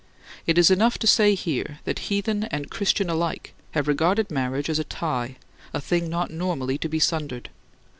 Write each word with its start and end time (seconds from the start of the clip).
It 0.47 0.57
is 0.57 0.71
enough 0.71 0.97
to 0.97 1.05
say 1.05 1.35
here 1.35 1.77
that 1.83 1.99
heathen 2.09 2.45
and 2.45 2.71
Christian 2.71 3.07
alike 3.07 3.53
have 3.73 3.87
regarded 3.87 4.31
marriage 4.31 4.67
as 4.67 4.79
a 4.79 4.83
tie; 4.83 5.35
a 5.75 5.79
thing 5.79 6.09
not 6.09 6.31
normally 6.31 6.79
to 6.79 6.89
be 6.89 6.97
sundered. 6.97 7.51